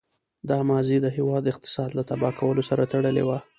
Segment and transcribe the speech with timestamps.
[0.49, 3.37] دا ماضي د هېواد اقتصاد له تباه کولو سره تړلې وه.